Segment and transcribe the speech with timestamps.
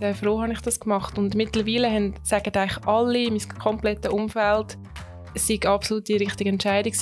[0.00, 1.18] äh, froh habe ich das gemacht.
[1.18, 4.78] Und mittlerweile haben, sagen eigentlich alle, mein komplettes Umfeld,
[5.34, 6.92] es sei absolut die richtige Entscheidung.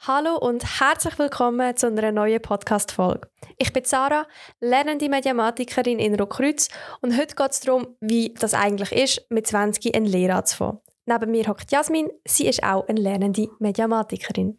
[0.00, 3.28] Hallo und herzlich willkommen zu einer neuen Podcast-Folge.
[3.58, 4.26] Ich bin Sarah,
[4.60, 6.68] lernende Mediamatikerin in Rockreuth
[7.00, 10.80] und heute geht es darum, wie das eigentlich ist, mit 20 eine Lehre anzufangen.
[11.06, 14.58] Neben mir hockt Jasmin, sie ist auch eine lernende Mediamatikerin.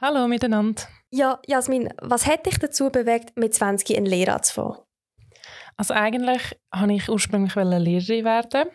[0.00, 0.82] Hallo miteinander.
[1.10, 4.78] Ja, Jasmin, was hat dich dazu bewegt, mit 20 eine Lehre anzufangen?
[5.80, 6.42] Also eigentlich
[6.78, 8.68] wollte ich ursprünglich Lehrerin werden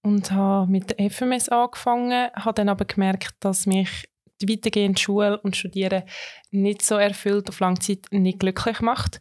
[0.00, 4.08] und habe mit der FMS angefangen, habe dann aber gemerkt, dass mich
[4.40, 6.04] die weitergehende Schule und Studieren
[6.50, 9.20] nicht so erfüllt, auf lange Zeit nicht glücklich macht.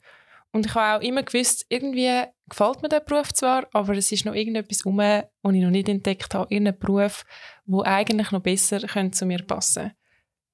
[0.54, 4.24] Und ich habe auch immer gewusst, irgendwie gefällt mir der Beruf zwar, aber es ist
[4.24, 7.26] noch irgendetwas rum, das ich noch nicht entdeckt habe, irgendein Beruf,
[7.66, 8.80] wo eigentlich noch besser
[9.12, 9.92] zu mir passen.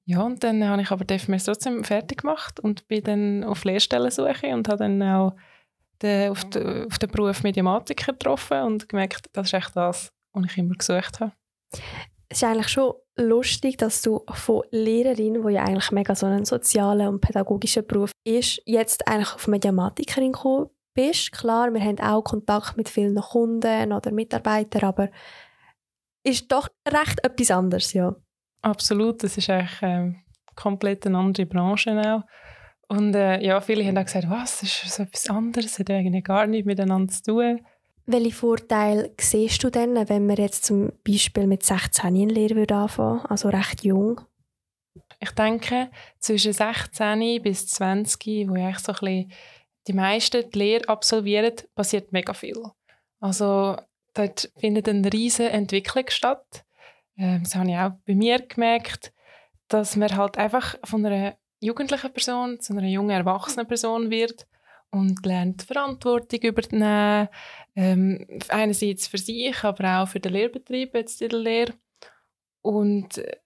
[0.05, 3.65] Ja, und dann habe ich aber die FMS trotzdem fertig gemacht und bin dann auf
[3.65, 5.35] Lehrstellensuche und habe dann auch
[6.01, 10.45] den, auf, den, auf den Beruf Mediamatiker getroffen und gemerkt, das ist echt das, was
[10.45, 11.33] ich immer gesucht habe.
[12.29, 16.45] Es ist eigentlich schon lustig, dass du von Lehrerin, die ja eigentlich mega so ein
[16.45, 21.31] sozialer und pädagogischer Beruf ist, jetzt eigentlich auf Mediamatikerin gekommen bist.
[21.31, 25.09] Klar, wir haben auch Kontakt mit vielen Kunden oder Mitarbeitern, aber
[26.23, 28.15] ist doch recht etwas anderes, ja.
[28.61, 30.13] Absolut, das ist eigentlich äh,
[30.55, 32.23] komplett eine andere Branche auch.
[32.91, 35.89] Und äh, ja, viele haben auch gesagt, was, das ist so etwas anderes, das hat
[35.91, 37.61] eigentlich gar nichts miteinander zu tun.
[38.05, 43.19] Welche Vorteile siehst du denn, wenn man jetzt zum Beispiel mit 16 in Lehre anfangen
[43.19, 44.19] würde, also recht jung?
[45.21, 49.31] Ich denke, zwischen 16 bis 20, wo eigentlich so ein bisschen
[49.87, 52.61] die meisten die Lehre absolvieren, passiert mega viel.
[53.21, 53.77] Also
[54.13, 56.65] dort findet eine riesige Entwicklung statt.
[57.17, 59.13] Ähm, das habe ich auch bei mir gemerkt,
[59.69, 64.47] dass man halt einfach von einer jugendlichen Person zu einer jungen erwachsenen Person wird
[64.89, 67.29] und lernt Verantwortung übernehmen,
[67.75, 71.73] ähm, einerseits für sich, aber auch für den Lehrbetrieb jetzt in der Lehre.
[72.61, 73.37] Und äh,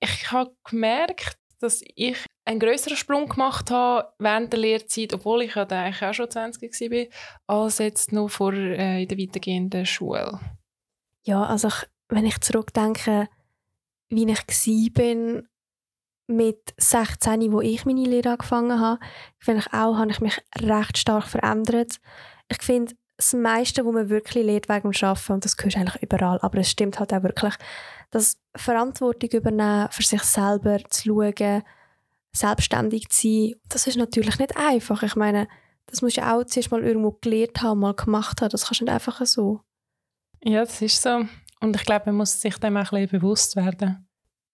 [0.00, 5.54] ich habe gemerkt, dass ich einen größeren Sprung gemacht habe während der Lehrzeit, obwohl ich
[5.54, 10.38] ja eigentlich auch schon 20 war, als jetzt noch vor äh, in der weitergehenden Schule.
[11.24, 13.28] Ja, also ich, wenn ich zurückdenke,
[14.08, 14.46] wie ich
[14.96, 15.42] war
[16.26, 19.00] mit 16, wo ich meine Lehre angefangen habe,
[19.38, 22.00] finde ich auch, habe ich mich recht stark verändert.
[22.48, 26.02] Ich finde, das meiste, was man wirklich lernt wegen dem Arbeiten, und das gehört eigentlich
[26.02, 27.54] überall, aber es stimmt halt auch wirklich,
[28.10, 31.62] dass Verantwortung übernehmen, für sich selber zu schauen,
[32.32, 35.02] selbstständig zu sein, das ist natürlich nicht einfach.
[35.02, 35.48] Ich meine,
[35.86, 38.50] das musst du auch zuerst mal irgendwo gelernt haben, mal gemacht haben.
[38.50, 39.60] Das kannst du nicht einfach so.
[40.42, 41.24] Ja, das ist so.
[41.60, 44.05] Und ich glaube, man muss sich dem auch ein bisschen bewusst werden.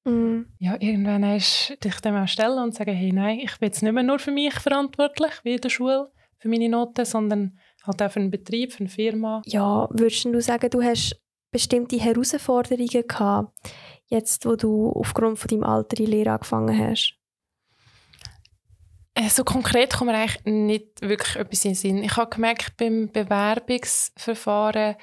[0.05, 0.43] Mm.
[0.59, 3.83] Ja, irgendwann hast du dich dem auch stellen und sagen, hey, nein, ich bin jetzt
[3.83, 8.03] nicht mehr nur für mich verantwortlich, wie in der Schule, für meine Noten, sondern halt
[8.03, 9.43] auch für einen Betrieb, für eine Firma.
[9.47, 11.21] Ja, würdest du sagen, du hast
[11.51, 13.53] bestimmte Herausforderungen gehabt,
[14.07, 17.17] jetzt, wo du aufgrund von deinem Alter die Lehre angefangen hast?
[19.15, 22.03] Äh, so konkret kommt mir eigentlich nicht wirklich etwas in den Sinn.
[22.03, 24.97] Ich habe gemerkt, beim Bewerbungsverfahren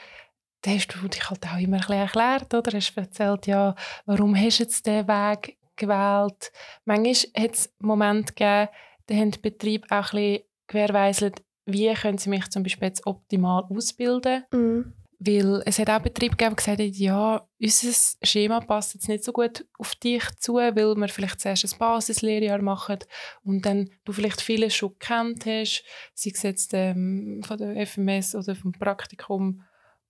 [0.61, 2.75] da hast du dich halt auch immer ein bisschen erklärt, oder?
[2.75, 3.75] Hast erzählt, ja,
[4.05, 6.51] warum hast du jetzt diesen Weg gewählt?
[6.85, 8.69] Manchmal hat es Momente gegeben,
[9.07, 13.05] da haben die Betriebe auch ein bisschen gewährleistet, wie können sie mich zum Beispiel jetzt
[13.05, 14.43] optimal ausbilden.
[14.51, 14.93] Mhm.
[15.21, 19.25] Weil es hat auch Betriebe gegeben, die gesagt haben, ja, unser Schema passt jetzt nicht
[19.25, 22.99] so gut auf dich zu, weil wir vielleicht zuerst ein Basislehrjahr machen
[23.43, 25.83] und dann du vielleicht vieles schon gekannt hast,
[26.13, 29.61] sei es jetzt ähm, von der FMS oder vom Praktikum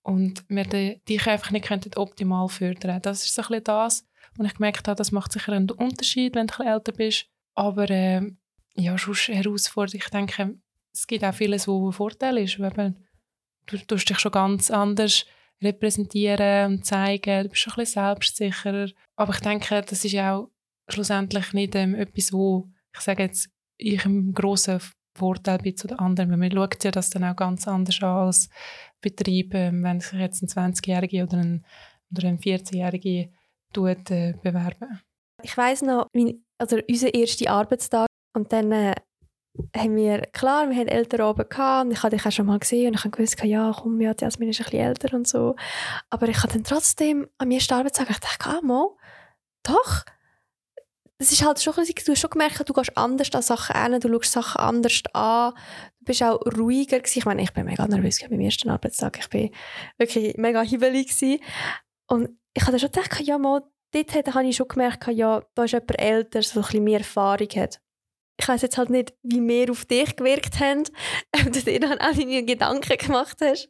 [0.02, 4.06] und wir dich einfach nicht könnten optimal fördern Das ist so ein bisschen das,
[4.38, 7.26] und ich gemerkt habe, das macht sicher einen Unterschied, wenn du ein älter bist.
[7.54, 8.22] Aber äh,
[8.74, 10.00] ja, sonst Herausforderung.
[10.02, 10.56] Ich denke,
[10.92, 12.58] es gibt auch vieles, wo ein Vorteil ist.
[12.58, 12.96] Eben,
[13.66, 15.26] du tust dich schon ganz anders
[15.62, 17.44] repräsentieren und zeigen.
[17.44, 18.90] Du bist schon ein bisschen selbstsicherer.
[19.16, 20.50] Aber ich denke, das ist auch
[20.88, 24.80] schlussendlich nicht ähm, etwas, wo ich sage jetzt, ich im grossen
[25.14, 26.38] Vorteil bin zu den anderen.
[26.38, 28.48] Man schaut ja das dann auch ganz anders an als
[29.00, 31.64] Betrieb, ähm, wenn sich jetzt ein 20-Jähriger oder ein,
[32.12, 33.30] oder ein 14-Jähriger
[33.72, 35.00] tut, äh, bewerben.
[35.42, 38.94] Ich weiß noch, wie, also unser erster Arbeitstag und dann äh,
[39.76, 42.58] haben wir, klar, wir haben Eltern oben gehabt und ich habe dich auch schon mal
[42.58, 45.56] gesehen und ich habe gewusst, ja, komm, ja, Jasmin ist ein bisschen älter und so.
[46.08, 48.88] Aber ich habe dann trotzdem am ersten Arbeitstag, ich dachte, ah, mal,
[49.62, 50.04] doch,
[51.20, 54.08] es ist halt schon, du hast schon gemerkt, du gehst anders an Sachen an, du
[54.08, 55.52] schaust Sachen anders an,
[55.98, 57.18] du bist auch ruhiger gewesen.
[57.18, 59.50] Ich meine, ich bin mega nervös beim ersten Arbeitstag, ich bin
[59.98, 61.42] wirklich mega hibbelig gewesen.
[62.06, 63.62] Und ich habe schon gedacht, ja mal,
[63.92, 67.48] dort habe ich schon gemerkt, ja, da ist jemand älter, der ein bisschen mehr Erfahrung
[67.54, 67.80] hat.
[68.38, 70.84] ich weiß jetzt halt nicht, wie mehr auf dich gewirkt haben,
[71.36, 73.68] ob du dir dann auch deine Gedanken gemacht hast.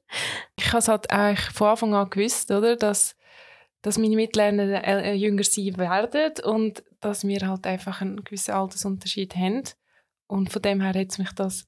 [0.56, 3.16] Ich habe es halt eigentlich von Anfang an gewusst, oder, dass,
[3.82, 9.34] dass meine Mitlerner äh, jünger sein werden und dass wir halt einfach einen gewissen Altersunterschied
[9.36, 9.62] haben.
[10.26, 11.66] Und von dem her hat mich das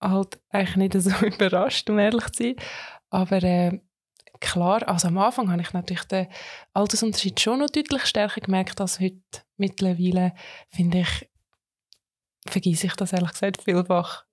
[0.00, 2.56] halt eigentlich nicht so überrascht, um ehrlich zu sein.
[3.10, 3.80] Aber äh,
[4.40, 6.26] klar, also am Anfang habe ich natürlich den
[6.72, 9.20] Altersunterschied schon noch deutlich stärker gemerkt als heute.
[9.56, 10.34] Mittlerweile
[10.70, 11.30] finde ich,
[12.46, 14.24] vergesse ich das ehrlich gesagt vielfach.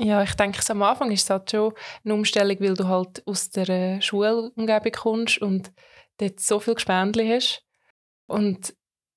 [0.00, 1.74] Ja, ich denke, am Anfang ist es halt schon
[2.04, 5.70] eine Umstellung, weil du halt aus der äh, Schulumgebung kommst und
[6.22, 7.64] dort so viel Gespendli hast.
[8.26, 8.74] Und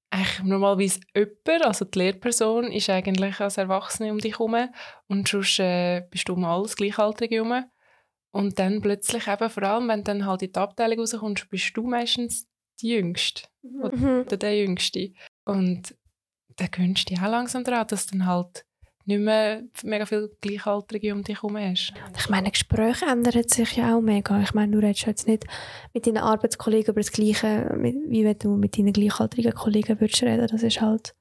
[0.10, 4.70] eigentlich normalerweise jemand, also die Lehrperson, ist eigentlich als Erwachsene um dich herum
[5.08, 7.66] und sonst äh, bist du um alles Gleichaltrige herum.
[8.32, 11.76] Und dann plötzlich eben, vor allem wenn du dann halt in die Abteilung rauskommst, bist
[11.76, 12.48] du meistens
[12.82, 14.24] die Jüngste mhm.
[14.26, 15.14] oder der Jüngste.
[15.46, 15.96] Und
[16.58, 18.66] dann gewöhnst du dich auch langsam daran, dass dann halt
[19.06, 21.94] nicht mehr mega viele Gleichaltrige um dich herum hast.
[22.18, 24.42] Ich meine, Gespräche ändern sich ja auch mega.
[24.42, 25.46] Ich meine, du redest jetzt nicht
[25.94, 30.48] mit deinen Arbeitskollegen über das Gleiche, wie wenn du mit deinen gleichaltrigen Kollegen würdest reden.
[30.48, 31.16] Das ist halt...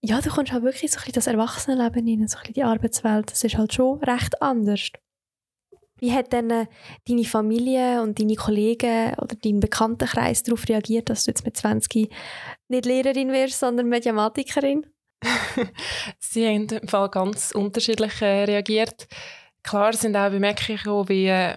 [0.00, 2.64] Ja, du kommst halt wirklich so ein bisschen das Erwachsenenleben rein, so ein bisschen die
[2.64, 3.30] Arbeitswelt.
[3.30, 4.90] Das ist halt schon recht anders.
[5.98, 6.66] Wie hat denn äh,
[7.08, 12.12] deine Familie und deine Kollegen oder dein Bekanntenkreis darauf reagiert, dass du jetzt mit 20
[12.68, 14.84] nicht Lehrerin wirst, sondern Mediamatikerin?
[16.18, 19.06] Sie haben im Fall ganz unterschiedlich äh, reagiert.
[19.62, 21.54] Klar sind auch Bemerkungen wie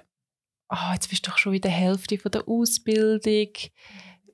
[0.69, 3.49] oh, jetzt bist du doch schon in der Hälfte von der Ausbildung,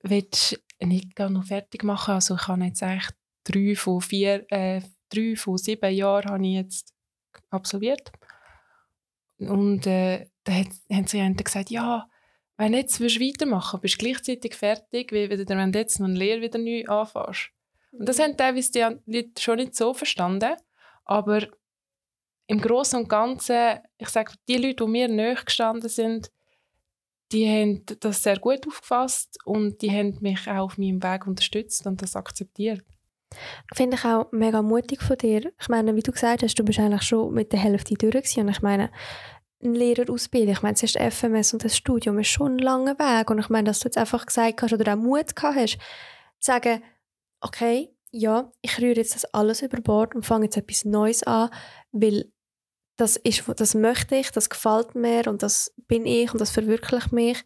[0.02, 2.16] willst du nicht noch fertig machen?
[2.16, 3.10] Also ich habe jetzt eigentlich
[3.44, 6.94] drei von vier, äh, drei von sieben Jahren habe ich jetzt
[7.50, 8.12] absolviert.
[9.40, 12.08] Und äh, dann haben sie gesagt, ja,
[12.58, 16.18] wenn du jetzt weitermachen willst, bist du gleichzeitig fertig, wie wenn du jetzt noch eine
[16.18, 17.50] Lehre wieder neu anfängst.
[17.94, 20.56] Und das haben teilweise die Leute schon nicht so verstanden.
[21.06, 21.48] Aber
[22.48, 26.32] im Großen und Ganzen, ich sage, die Leute, die mir näher gestanden sind,
[27.32, 31.86] die haben das sehr gut aufgefasst und die haben mich auch auf meinem Weg unterstützt
[31.88, 32.84] und das akzeptiert.
[33.74, 35.52] Finde ich auch mega mutig von dir.
[35.60, 38.50] Ich meine, wie du gesagt hast, du bist eigentlich schon mit der Hälfte durch und
[38.50, 38.92] ich meine,
[39.64, 43.40] eine Lehrerausbildung, ich meine, ist FMS und das Studium ist schon ein langer Weg und
[43.40, 45.78] ich meine, dass du jetzt einfach gesagt hast oder auch Mut gehabt hast,
[46.40, 46.84] zu sagen,
[47.44, 51.50] okay, ja, ich rühre jetzt das alles über Bord und fange jetzt etwas Neues an,
[51.92, 52.32] weil
[52.96, 57.12] das, ist, das möchte ich, das gefällt mir und das bin ich und das verwirklicht
[57.12, 57.44] mich,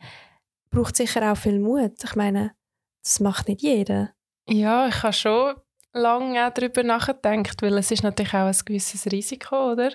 [0.69, 2.03] braucht sicher auch viel Mut.
[2.03, 2.53] Ich meine,
[3.01, 4.11] das macht nicht jeder.
[4.49, 5.55] Ja, ich habe schon
[5.93, 9.93] lange darüber nachgedacht, weil es ist natürlich auch ein gewisses Risiko, oder?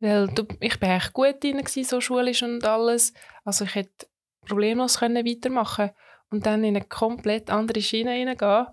[0.00, 3.12] Weil du, ich bin echt gut drin, so schulisch und alles.
[3.44, 4.06] Also ich hätte
[4.46, 5.90] problemlos können weitermachen
[6.30, 8.66] und dann in eine komplett andere Schiene hineingehen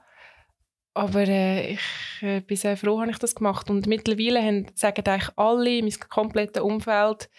[1.00, 1.81] aber äh, ich
[2.22, 3.69] äh, bin sehr froh, habe ich das gemacht.
[3.69, 7.30] Und mittlerweile haben, sagen eigentlich alle in meinem kompletten Umfeld,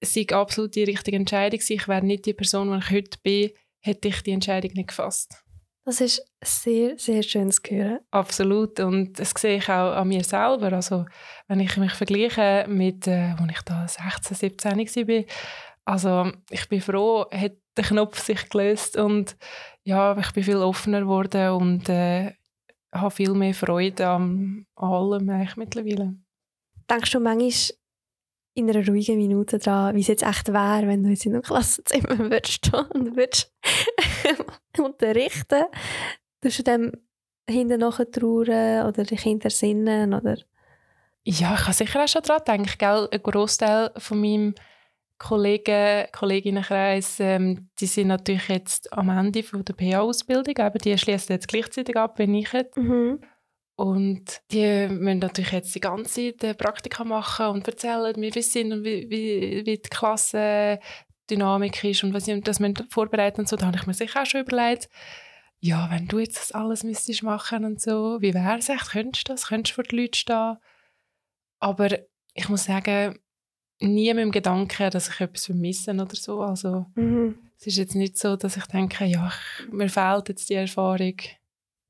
[0.00, 1.60] es sei absolut die richtige Entscheidung.
[1.66, 3.50] Ich wäre nicht die Person, die ich heute bin,
[3.80, 5.42] hätte ich die Entscheidung nicht gefasst.
[5.84, 8.00] Das ist sehr, sehr schön zu hören.
[8.10, 8.80] Absolut.
[8.80, 10.72] Und das sehe ich auch an mir selber.
[10.72, 11.06] Also,
[11.46, 15.24] wenn ich mich vergleiche mit, äh, als ich da 16, 17 war,
[15.84, 19.36] also ich bin froh, hat der Knopf sich gelöst und
[19.84, 22.32] ja, ich bin viel offener geworden und äh,
[23.00, 26.14] habe viel mehr Freude an allem eigentlich mittlerweile.
[26.88, 27.76] Denkst du manchmal
[28.54, 31.42] in einer ruhigen Minute daran, wie es jetzt echt wäre, wenn du jetzt in einem
[31.42, 33.52] Klassenzimmer würdest und würdest
[34.78, 35.64] unterrichten?
[36.40, 36.92] Tust du dem
[37.48, 40.14] hinten nachher trauern oder dich hintersinnen?
[40.14, 40.38] Oder?
[41.24, 43.12] Ja, ich habe sicher auch schon daran gedacht.
[43.12, 44.54] Ein Großteil von meinem
[45.18, 51.34] Kollegen, Kolleginnenkreis, ähm, die sind natürlich jetzt am Ende von der PA-Ausbildung, aber die schließen
[51.34, 52.76] jetzt gleichzeitig ab, wenn ich jetzt.
[52.76, 53.20] Mhm.
[53.76, 58.42] Und die müssen natürlich jetzt die ganze Zeit äh, Praktika machen und erzählen, wie wir
[58.42, 62.58] sind und wie, wie, wie die Klassendynamik ist und was sie das
[62.90, 63.56] vorbereiten und so.
[63.56, 64.88] Da habe ich mir sicher auch schon überlegt,
[65.60, 68.90] ja, wenn du jetzt das alles müsstest machen und so, wie wäre es echt?
[68.90, 69.48] Könntest du das?
[69.48, 70.56] Könntest du vor den Leuten stehen?
[71.58, 71.88] Aber
[72.34, 73.18] ich muss sagen,
[73.80, 76.40] nie mit dem Gedanken, dass ich etwas vermisse oder so.
[76.40, 77.36] Also mhm.
[77.58, 79.30] es ist jetzt nicht so, dass ich denke, ja,
[79.70, 81.16] mir fehlt jetzt die Erfahrung.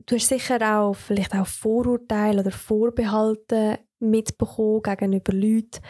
[0.06, 5.80] Du hast sicher auch vielleicht auch Vorurteile oder Vorbehalte mitbekommen gegenüber Leuten,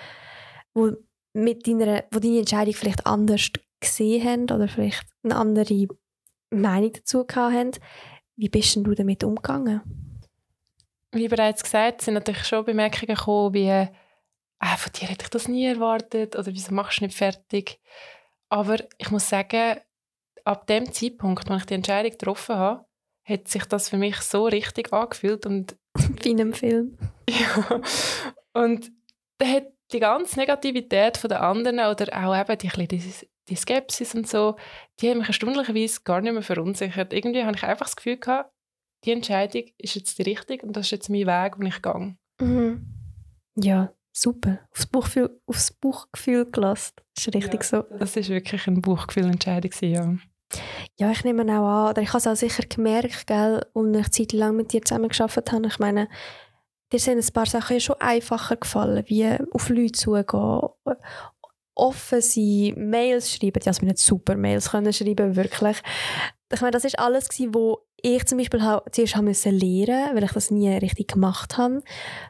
[0.75, 0.93] die
[1.35, 3.51] mit deiner, wo deine Entscheidung vielleicht anders
[3.81, 5.87] gesehen haben oder vielleicht eine andere
[6.51, 7.73] Meinung dazu haben.
[8.37, 9.83] Wie bist denn du damit umgegangen?
[11.13, 13.89] Wie bereits gesagt, sind natürlich schon Bemerkungen gekommen, wie
[14.59, 17.81] ah, von dir hätte ich das nie erwartet oder wieso machst du nicht fertig?
[18.49, 19.81] Aber ich muss sagen,
[20.45, 22.87] ab dem Zeitpunkt, als ich die Entscheidung getroffen habe,
[23.25, 25.77] hat sich das für mich so richtig angefühlt und
[26.23, 26.97] Bei einem Film.
[27.29, 27.81] Ja.
[28.53, 28.93] Und
[29.39, 33.13] dann hat die ganze Negativität von den anderen oder auch eben die, die,
[33.49, 34.55] die Skepsis und so,
[35.01, 37.13] die haben mich erstaunlicherweise gar nicht mehr verunsichert.
[37.13, 38.53] Irgendwie habe ich einfach das Gefühl gehabt,
[39.05, 42.17] die Entscheidung ist jetzt die richtige und das ist jetzt mein Weg, den ich gehe.
[42.41, 42.87] Mhm.
[43.57, 44.61] Ja, super.
[44.73, 46.95] Aufs Buchgefühl, aufs Buchgefühl gelassen.
[47.15, 47.97] Das ist richtig ja, so.
[47.99, 50.17] Das ist wirklich eine Buchgefühlentscheidung, ja.
[50.97, 54.11] Ja, ich nehme auch an, oder ich habe es auch sicher gemerkt, gell, und ich
[54.11, 55.67] Zeit lang mit dir zusammen gearbeitet habe.
[55.67, 56.09] Ich meine,
[56.93, 60.69] dir sind ein paar Sachen ja schon einfacher gefallen, wie auf Leute zugehen,
[61.75, 63.61] offen sein, Mails schreiben.
[63.63, 65.83] Ja, also wir nicht super Mails können schreiben, wirklich.
[66.53, 67.81] Ich meine, das ist alles wo
[68.15, 68.61] ich zum Beispiel
[68.93, 71.83] zuerst haben müssen lernen, weil ich das nie richtig gemacht habe.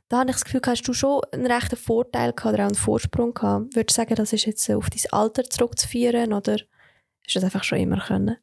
[0.08, 2.76] Da habe ich das Gefühl, hast du schon einen rechten Vorteil gehabt oder auch einen
[2.76, 3.74] Vorsprung gehabt.
[3.74, 7.64] Würdest du sagen, das ist jetzt auf dein Alter zurückzuführen oder hast du das einfach
[7.64, 8.36] schon immer können?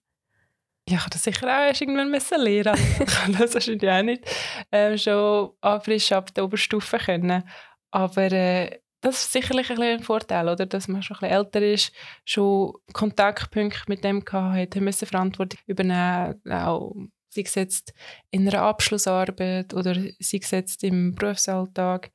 [0.88, 2.80] Ja, ich das sicher auch erst irgendwann müssen lernen.
[3.00, 4.24] ich kann das wahrscheinlich auch nicht
[4.72, 7.44] ähm, schon frisch ab der Oberstufe können.
[7.90, 10.66] Aber äh, das ist sicherlich ein, ein Vorteil, oder?
[10.66, 11.92] dass man schon ein bisschen älter ist,
[12.26, 16.96] schon Kontaktpunkte mit dem hatte, müssen Verantwortung übernehmen, auch
[17.34, 17.94] sei es jetzt
[18.32, 22.12] in einer Abschlussarbeit oder sei es jetzt im Berufsalltag.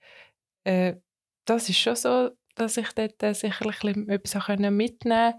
[0.64, 0.96] Äh,
[1.44, 5.38] das ist schon so, dass ich dort äh, sicherlich etwas mitnehmen konnte.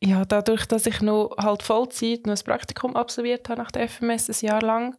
[0.00, 4.28] Ja, dadurch, dass ich noch halt Vollzeit noch ein Praktikum absolviert habe nach der FMS
[4.28, 4.96] ein Jahr lang,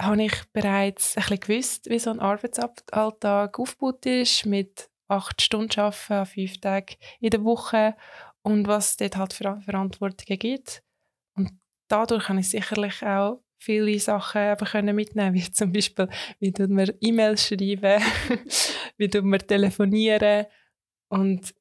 [0.00, 5.80] habe ich bereits ein bisschen gewusst, wie so ein Arbeitsalltag aufgebaut ist, mit acht Stunden
[5.80, 7.96] arbeiten fünf Tagen in der Woche
[8.42, 10.82] und was es dort halt für Verantwortungen gibt.
[11.88, 16.92] Dadurch kann ich sicherlich auch viele Sachen einfach mitnehmen wie zum Beispiel, wie tut man
[17.00, 18.02] E-Mails schreiben,
[18.96, 20.46] wie tut man telefonieren
[21.08, 21.54] und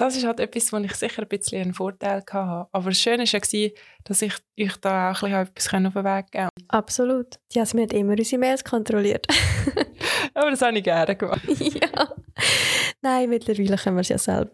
[0.00, 2.68] das ist halt etwas, wo ich sicher ein bisschen einen Vorteil hatte.
[2.72, 3.68] Aber das Schöne war ja,
[4.04, 6.64] dass ich euch da auch ein bisschen etwas auf den Weg geben konnte.
[6.68, 7.38] Absolut.
[7.52, 9.26] Jasmin hat immer unsere Mails kontrolliert.
[10.34, 11.42] Aber das habe ich gerne gemacht.
[11.58, 12.14] ja.
[13.02, 14.52] Nein, mittlerweile können wir es ja selber.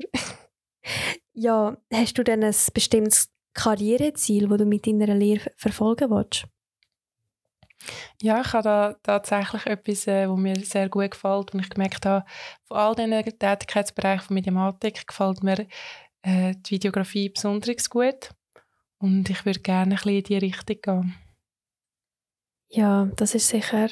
[1.32, 6.46] ja, hast du denn ein bestimmtes Karriereziel, das du mit deiner Lehre verfolgen willst?
[8.22, 12.06] Ja, ich habe da tatsächlich etwas, äh, was mir sehr gut gefällt und ich gemerkt
[12.06, 12.24] habe,
[12.64, 15.66] von all diesen Tätigkeitsbereichen von Mediamatik gefällt mir
[16.22, 18.30] äh, die Videografie besonders gut
[18.98, 21.14] und ich würde gerne ein bisschen in diese Richtung gehen.
[22.68, 23.90] Ja, das ist sicher,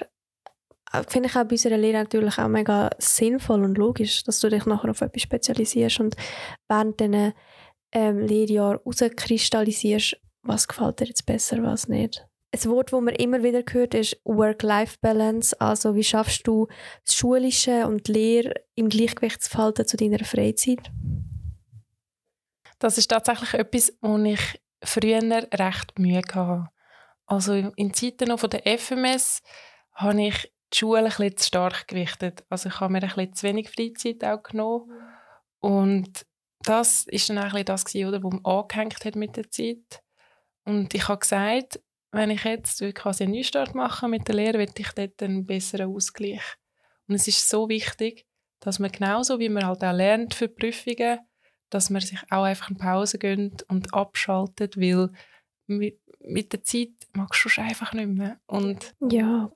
[0.93, 4.49] äh, finde ich auch bei unserer Lehre natürlich auch mega sinnvoll und logisch, dass du
[4.49, 6.17] dich nachher auf etwas spezialisierst und
[6.69, 7.35] während diesen
[7.95, 12.27] ähm, Lehrjahren herauskristallisierst, was gefällt dir jetzt besser, was nicht.
[12.53, 15.61] Ein Wort, das man immer wieder hört, ist Work-Life-Balance.
[15.61, 16.69] Also wie schaffst du
[17.05, 20.91] das Schulische und die Lehre im Gleichgewicht zu halten zu deiner Freizeit?
[22.79, 25.21] Das ist tatsächlich etwas, wo ich früher
[25.53, 26.69] recht Mühe hatte.
[27.27, 29.43] Also in Zeiten noch von der FMS
[29.95, 32.45] habe ich die Schule ein bisschen zu stark gewichtet.
[32.51, 34.93] Also ich habe mir ein bisschen zu wenig Freizeit auch genommen.
[35.61, 36.27] Und
[36.65, 40.03] das ist dann auch das, was man angehängt hat mit der Zeit.
[40.65, 41.81] Und ich habe gesagt,
[42.13, 45.95] wenn ich jetzt quasi einen Neustart mache mit der Lehre, will ich dort einen besseren
[45.95, 46.43] Ausgleich.
[47.09, 48.25] Und es ist so wichtig,
[48.61, 51.19] dass man genauso wie man halt auch lernt für Prüfungen,
[51.71, 55.11] dass man sich auch einfach eine Pause gönnt und abschaltet, weil
[55.67, 58.39] mit, mit der Zeit magst du es einfach nicht mehr.
[58.47, 59.51] Und ja.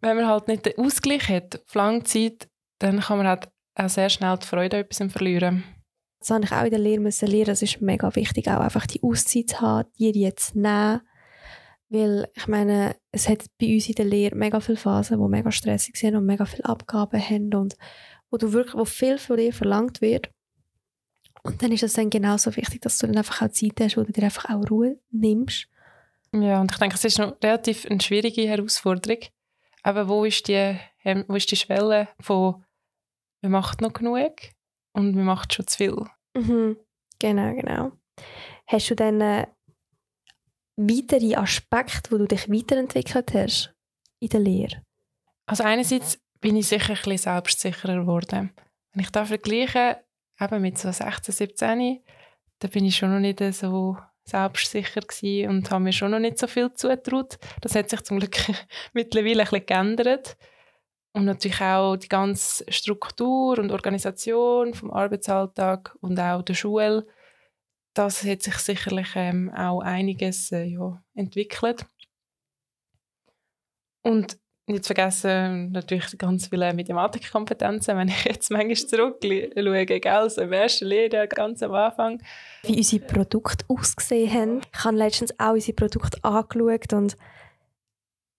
[0.00, 3.88] wenn man halt nicht den Ausgleich hat auf lange Zeit, dann kann man halt auch
[3.88, 5.64] sehr schnell die Freude an etwas verlieren.
[6.22, 7.50] Das habe ich auch in der Lehre müssen lernen.
[7.50, 11.02] Es ist mega wichtig, auch einfach die Auszeit zu haben, die jetzt nehmen
[11.92, 15.52] weil ich meine, es hat bei uns in der Lehre mega viele Phasen, die mega
[15.52, 17.76] stressig sind und mega viele Abgaben haben und
[18.30, 20.30] wo du wirklich, wo viel von dir verlangt wird.
[21.42, 24.04] Und dann ist es dann genauso wichtig, dass du dann einfach auch Zeit hast, wo
[24.04, 25.68] du dir einfach auch Ruhe nimmst.
[26.32, 29.18] Ja, und ich denke, es ist noch relativ eine schwierige Herausforderung.
[29.82, 30.74] Aber wo ist die,
[31.04, 32.64] wo ist die Schwelle von
[33.42, 34.30] man macht noch genug
[34.92, 35.96] und man macht schon zu viel?
[36.34, 36.76] Mhm.
[37.18, 37.92] Genau, genau.
[38.66, 39.46] Hast du dann äh,
[40.76, 43.74] weitere Aspekte, wo du dich weiterentwickelt hast
[44.20, 44.82] in der Lehre?
[45.46, 48.52] Also einerseits bin ich sicher ein bisschen selbstsicherer geworden.
[48.92, 50.02] Wenn ich da vergleiche,
[50.40, 52.00] eben mit so 16, 17,
[52.58, 56.38] da bin ich schon noch nicht so selbstsicher gewesen und habe mir schon noch nicht
[56.38, 57.38] so viel zugetraut.
[57.60, 58.36] Das hat sich zum Glück
[58.92, 60.36] mittlerweile ein bisschen geändert.
[61.14, 67.06] Und natürlich auch die ganze Struktur und Organisation vom Arbeitsalltag und auch der Schule
[67.94, 71.86] das hat sich sicherlich ähm, auch einiges äh, ja, entwickelt.
[74.02, 80.52] Und nicht vergessen natürlich ganz viele Mathematikkompetenzen, wenn ich jetzt manchmal zurückschaue, gell, so im
[80.52, 82.22] ersten Lehrjahr, ganz am Anfang.
[82.62, 84.60] Wie unsere Produkte ausgesehen haben.
[84.72, 87.16] Ich habe letztens auch unsere Produkte angeschaut und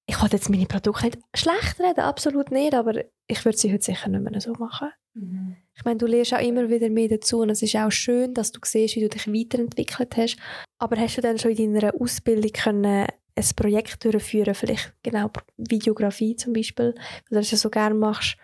[0.05, 3.83] ich wollte jetzt meine Produkte nicht schlecht reden, absolut nicht, aber ich würde sie heute
[3.83, 4.89] sicher nicht mehr so machen.
[5.13, 5.55] Mhm.
[5.75, 8.51] Ich meine, du lernst auch immer wieder mehr dazu und es ist auch schön, dass
[8.51, 10.37] du siehst, wie du dich weiterentwickelt hast.
[10.77, 16.35] Aber hast du dann schon in deiner Ausbildung können ein Projekt durchführen, vielleicht genau Videografie
[16.35, 18.37] zum Beispiel, weil du das ja so gerne machst,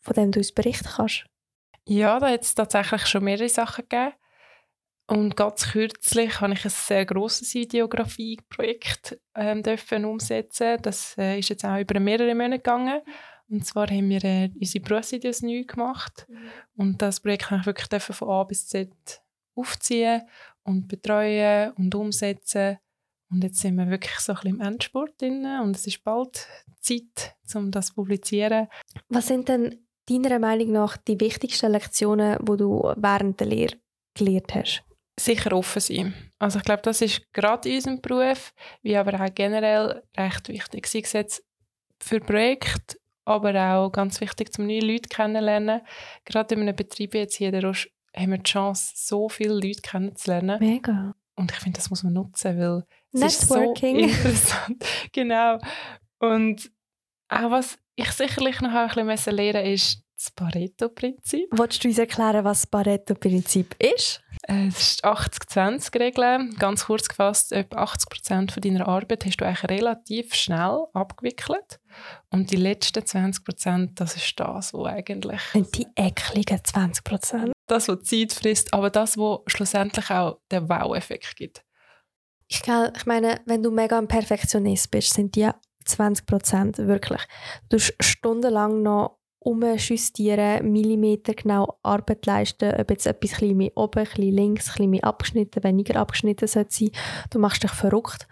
[0.00, 1.24] von dem du uns berichten kannst?
[1.88, 4.12] Ja, da hat es tatsächlich schon mehrere Sachen gegeben.
[5.06, 10.78] Und ganz kürzlich habe ich ein sehr grosses Videografieprojekt ähm, dürfen umsetzen.
[10.80, 13.02] Das äh, ist jetzt auch über mehrere Monate gegangen.
[13.50, 16.26] Und zwar haben wir äh, unsere Berufsvideos neu gemacht.
[16.28, 16.48] Mhm.
[16.76, 18.90] Und das Projekt habe ich wirklich von A bis Z
[19.54, 20.22] aufziehen
[20.62, 22.78] und betreuen und umsetzen.
[23.30, 26.46] Und jetzt sind wir wirklich so ein bisschen im Endspurt drin und es ist bald
[26.80, 28.68] Zeit, um das zu publizieren.
[29.08, 33.76] Was sind denn deiner Meinung nach die wichtigsten Lektionen, die du während der Lehre
[34.14, 34.84] gelernt hast?
[35.24, 36.14] Sicher offen sein.
[36.38, 38.52] Also ich glaube, das ist gerade in unserem Beruf,
[38.82, 40.86] wie aber auch generell recht wichtig.
[40.86, 41.44] Sei es jetzt
[42.00, 45.80] für Projekte, aber auch ganz wichtig, um neue Leute kennenzulernen.
[46.24, 49.80] Gerade in einem Betrieb jetzt hier der Roche haben wir die Chance, so viele Leute
[49.82, 50.58] kennenzulernen.
[50.60, 51.14] Mega.
[51.34, 54.00] Und ich finde, das muss man nutzen, weil Networking.
[54.00, 54.84] ist so interessant.
[55.12, 55.58] genau.
[56.18, 56.70] Und
[57.28, 61.48] auch was ich sicherlich noch ein bisschen lernen ist das Pareto-Prinzip.
[61.52, 64.22] Wolltest du uns erklären, was das Pareto-Prinzip ist?
[64.42, 66.50] Äh, es ist die 80-20-Regel.
[66.58, 71.80] Ganz kurz gefasst, etwa 80% von deiner Arbeit hast du eigentlich relativ schnell abgewickelt.
[72.30, 75.40] Und die letzten 20%, das ist das, was eigentlich...
[75.54, 77.52] Und die ekligen 20%?
[77.66, 81.64] Das, was Zeit frisst, aber das, was schlussendlich auch den Wow-Effekt gibt.
[82.48, 85.48] Ich, ich meine, wenn du mega ein Perfektionist bist, sind die
[85.86, 87.22] 20% wirklich.
[87.68, 94.00] Du hast stundenlang noch umjustieren, Millimeter genau Arbeit leisten, ob jetzt etwas ein mehr oben,
[94.00, 96.90] ein bisschen links, ein bisschen mehr abgeschnitten, weniger abgeschnitten sollte sein.
[97.30, 98.26] Du machst dich verrückt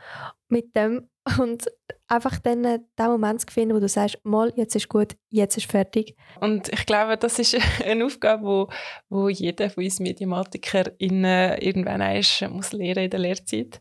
[0.48, 1.70] mit dem und
[2.08, 5.70] einfach dann den Moment zu finden, wo du sagst, mal, jetzt ist gut, jetzt ist
[5.70, 6.16] fertig.
[6.40, 8.68] Und ich glaube, das ist eine Aufgabe, wo,
[9.08, 13.80] wo jeder von uns Mediamatiker in, äh, irgendwann ist, muss lernen in der Lehrzeit.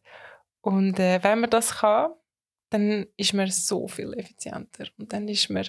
[0.61, 2.11] Und äh, wenn man das kann,
[2.69, 4.87] dann ist man so viel effizienter.
[4.97, 5.65] Und dann ist man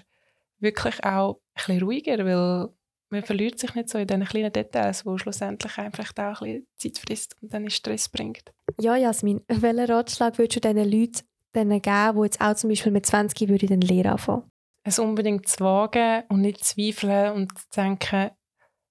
[0.61, 2.69] wirklich auch ein bisschen ruhiger, weil
[3.11, 6.95] man verliert sich nicht so in diesen kleinen Details, wo schlussendlich einfach auch ein bisschen
[6.95, 8.53] Zeit frisst und dann Stress bringt.
[8.81, 11.23] Ja, Jasmin, welchen Ratschlag würdest du diesen Leuten
[11.55, 14.49] denen geben, die jetzt auch zum Beispiel mit 20 würde den Lehre anfangen?
[14.85, 18.31] Es unbedingt zu wagen und nicht zu zweifeln und zu denken,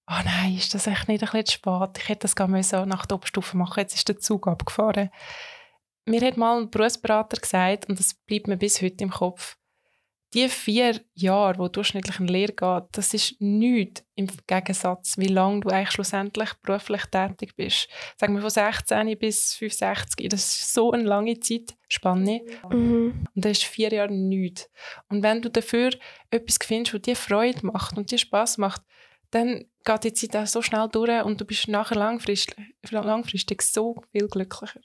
[0.08, 1.98] oh nein, ist das echt nicht ein bisschen zu spät?
[1.98, 5.10] Ich hätte das gar so nach der Oberstufe machen, jetzt ist der Zug abgefahren.
[6.06, 9.58] Mir hat mal ein Berufsberater gesagt, und das bleibt mir bis heute im Kopf,
[10.34, 15.62] die vier Jahre, wo durchschnittlich eine Lehre geht, das ist nichts im Gegensatz, wie lange
[15.62, 17.88] du eigentlich schlussendlich beruflich tätig bist.
[18.18, 22.42] Sagen wir von 16 bis 65, das ist so eine lange Zeitspanne.
[22.70, 23.26] Mhm.
[23.34, 24.70] Und das ist vier Jahre nichts.
[25.10, 25.92] Und wenn du dafür
[26.30, 28.84] etwas findest, das dir Freude macht und dir Spaß macht,
[29.32, 32.56] dann geht die Zeit auch so schnell durch und du bist nachher langfristig,
[32.92, 34.82] langfristig so viel glücklicher.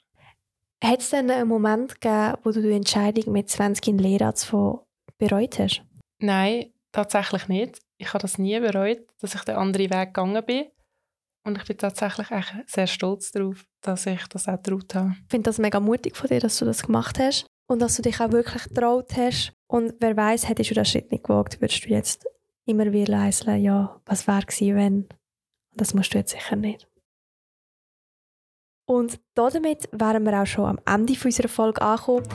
[0.83, 4.84] Hat es denn einen Moment gegeben, wo du die Entscheidung mit 20 in Lehre anzufangen
[5.17, 5.83] bereut hast?
[6.19, 7.79] Nein, tatsächlich nicht.
[7.97, 10.65] Ich habe das nie bereut, dass ich den anderen Weg gegangen bin.
[11.45, 12.27] Und ich bin tatsächlich
[12.65, 15.15] sehr stolz darauf, dass ich das auch getraut habe.
[15.25, 18.01] Ich finde das mega mutig von dir, dass du das gemacht hast und dass du
[18.01, 19.53] dich auch wirklich getraut hast.
[19.67, 22.25] Und wer weiß, hättest du den Schritt nicht gewagt, würdest du jetzt
[22.65, 24.95] immer wieder leiseln, ja, was wäre gewesen, wenn?
[24.95, 26.87] Und das musst du jetzt sicher nicht.
[28.87, 32.27] Und damit wären wir auch schon am Ende unserer Folge angekommen.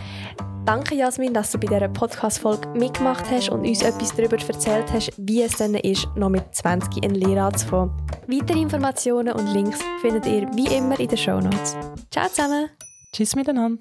[0.71, 5.11] Danke, Jasmin, dass du bei dieser Podcast-Folge mitgemacht hast und uns etwas darüber erzählt hast,
[5.17, 7.91] wie es denn ist, noch mit 20 in Lehre anzufangen.
[8.29, 11.77] Weitere Informationen und Links findet ihr wie immer in den Show Notes.
[12.13, 12.71] Ciao zusammen!
[13.13, 13.79] Tschüss miteinander!